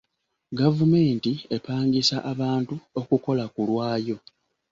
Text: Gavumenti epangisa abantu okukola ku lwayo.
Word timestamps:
Gavumenti 0.59 1.31
epangisa 1.55 2.17
abantu 2.31 2.75
okukola 2.99 3.43
ku 3.53 3.61
lwayo. 3.69 4.17